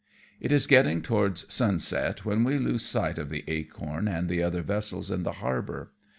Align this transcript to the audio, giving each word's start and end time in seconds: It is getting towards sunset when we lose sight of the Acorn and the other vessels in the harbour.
It 0.39 0.51
is 0.51 0.65
getting 0.65 1.03
towards 1.03 1.45
sunset 1.53 2.25
when 2.25 2.43
we 2.43 2.57
lose 2.57 2.83
sight 2.83 3.19
of 3.19 3.29
the 3.29 3.43
Acorn 3.47 4.07
and 4.07 4.29
the 4.29 4.41
other 4.41 4.63
vessels 4.63 5.11
in 5.11 5.21
the 5.21 5.33
harbour. 5.43 5.91